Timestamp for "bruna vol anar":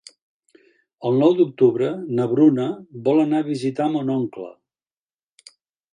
2.33-3.45